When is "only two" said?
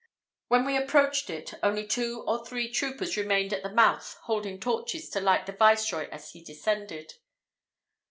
1.61-2.23